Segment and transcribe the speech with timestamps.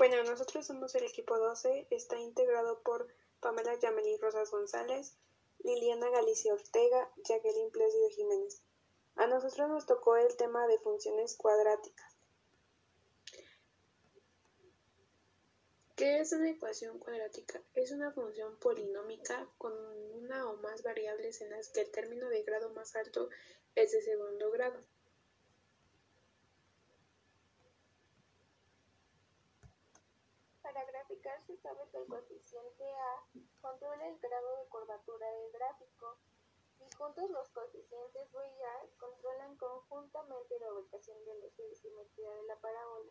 [0.00, 3.06] Bueno, nosotros somos el equipo 12, está integrado por
[3.40, 5.14] Pamela Yamelín Rosas González,
[5.58, 8.62] Liliana Galicia Ortega, Jacqueline Plácido Jiménez.
[9.16, 12.16] A nosotros nos tocó el tema de funciones cuadráticas.
[15.96, 17.60] ¿Qué es una ecuación cuadrática?
[17.74, 19.74] Es una función polinómica con
[20.14, 23.28] una o más variables en las que el término de grado más alto
[23.74, 24.82] es de segundo grado.
[30.72, 33.24] Para graficar se sabe que el coeficiente A
[33.62, 36.18] controla el grado de curvatura del gráfico
[36.78, 42.34] y juntos los coeficientes B y A controlan conjuntamente la ubicación del eje de simetría
[42.34, 43.10] de la parábola.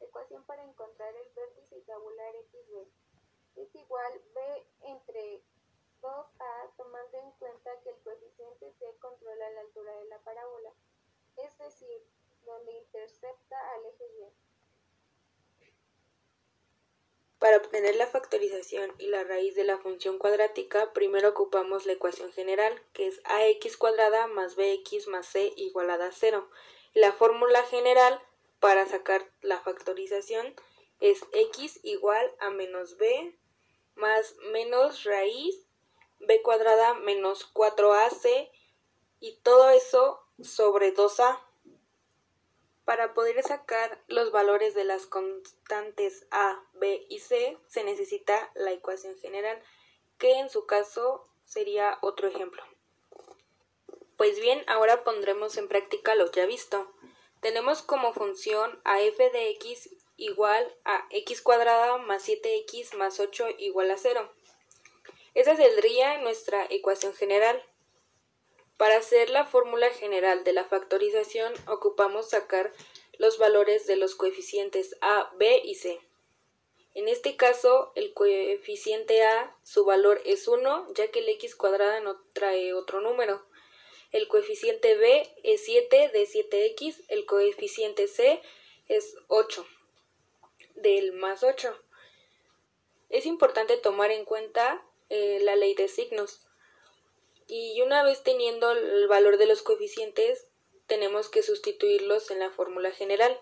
[0.00, 2.86] Ecuación para encontrar el vértice tabular XB
[3.62, 5.42] es igual B entre
[6.02, 10.70] 2A tomando en cuenta que el coeficiente C controla la altura de la parábola,
[11.36, 12.06] es decir,
[12.44, 14.46] donde intercepta al eje Y.
[17.46, 22.32] Para obtener la factorización y la raíz de la función cuadrática, primero ocupamos la ecuación
[22.32, 26.50] general, que es ax cuadrada más bx más c igualada a 0.
[26.92, 28.20] La fórmula general
[28.58, 30.56] para sacar la factorización
[30.98, 33.38] es x igual a menos b
[33.94, 35.68] más menos raíz
[36.18, 38.50] b cuadrada menos 4ac
[39.20, 41.45] y todo eso sobre 2a.
[42.86, 48.72] Para poder sacar los valores de las constantes a, b y c se necesita la
[48.72, 49.62] ecuación general,
[50.16, 52.62] que en su caso sería otro ejemplo.
[54.16, 56.90] Pues bien, ahora pondremos en práctica lo ya visto
[57.46, 63.46] tenemos como función a f de x igual a x cuadrada más 7x más 8
[63.58, 64.28] igual a 0.
[65.34, 67.62] Esa sería nuestra ecuación general.
[68.76, 72.72] Para hacer la fórmula general de la factorización ocupamos sacar
[73.18, 76.00] los valores de los coeficientes a, b y c.
[76.94, 82.00] En este caso, el coeficiente a, su valor es 1, ya que el x cuadrada
[82.00, 83.44] no trae otro número.
[84.12, 88.40] El coeficiente b es 7 de 7x, el coeficiente c
[88.88, 89.66] es 8
[90.76, 91.78] del más 8.
[93.08, 96.45] Es importante tomar en cuenta eh, la ley de signos.
[97.46, 100.48] Y una vez teniendo el valor de los coeficientes,
[100.86, 103.38] tenemos que sustituirlos en la fórmula general,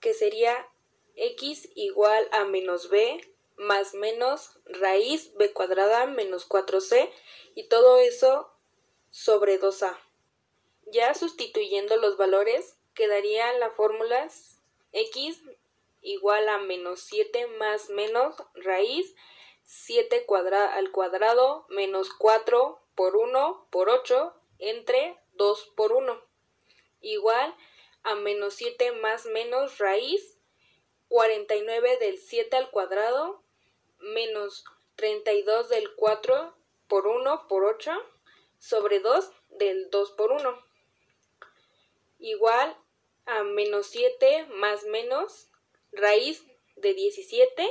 [0.00, 0.68] que sería
[1.16, 3.20] x igual a menos b
[3.56, 7.10] más menos raíz b cuadrada menos 4c
[7.54, 8.50] y todo eso
[9.10, 9.96] sobre 2a.
[10.86, 14.28] Ya sustituyendo los valores, quedaría la fórmula
[14.92, 15.40] x
[16.02, 19.14] igual a menos 7 más menos raíz
[19.64, 26.20] 7 al cuadrado menos 4 por 1 por 8 entre 2 por 1
[27.00, 27.54] igual
[28.02, 30.38] a menos 7 más menos raíz
[31.08, 33.42] 49 del 7 al cuadrado
[33.98, 34.64] menos
[34.96, 36.54] 32 del 4
[36.88, 37.92] por 1 por 8
[38.58, 40.64] sobre 2 del 2 por 1.
[42.18, 42.76] Igual
[43.26, 45.48] a menos 7 más menos
[45.92, 46.44] raíz
[46.76, 47.68] de 17,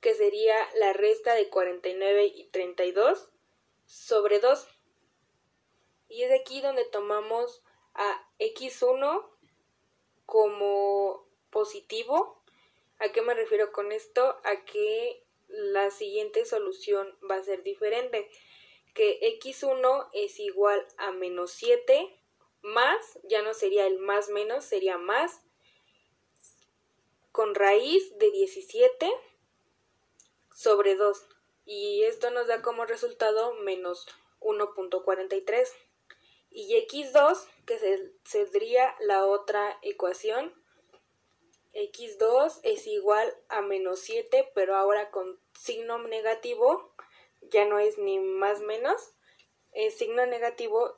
[0.00, 3.30] que sería la resta de 49 y 32,
[3.86, 4.66] sobre 2.
[6.08, 7.62] Y es aquí donde tomamos
[7.94, 9.28] a x1
[10.26, 12.42] como positivo.
[12.98, 14.40] ¿A qué me refiero con esto?
[14.44, 18.30] A que la siguiente solución va a ser diferente
[18.94, 22.20] que x1 es igual a menos 7
[22.62, 25.42] más, ya no sería el más menos, sería más,
[27.30, 29.10] con raíz de 17
[30.54, 31.26] sobre 2.
[31.64, 34.06] Y esto nos da como resultado menos
[34.40, 35.68] 1.43.
[36.50, 40.54] Y x2, que sería la otra ecuación,
[41.74, 46.94] x2 es igual a menos 7, pero ahora con signo negativo
[47.42, 49.14] ya no es ni más menos,
[49.72, 50.96] es signo negativo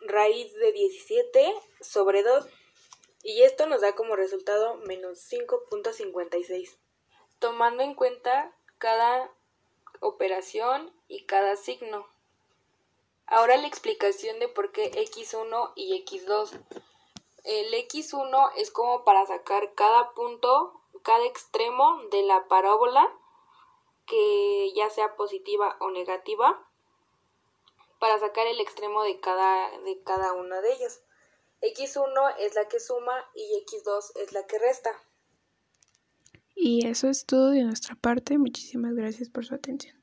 [0.00, 2.46] raíz de 17 sobre 2
[3.22, 6.76] y esto nos da como resultado menos 5.56.
[7.38, 9.34] Tomando en cuenta cada
[10.00, 12.06] operación y cada signo.
[13.26, 16.60] Ahora la explicación de por qué x1 y x2.
[17.44, 23.08] El x1 es como para sacar cada punto, cada extremo de la parábola
[24.06, 26.66] que ya sea positiva o negativa
[28.00, 31.00] para sacar el extremo de cada, de cada uno de ellos.
[31.62, 35.00] X1 es la que suma y X2 es la que resta.
[36.62, 38.36] Y eso es todo de nuestra parte.
[38.36, 39.99] Muchísimas gracias por su atención.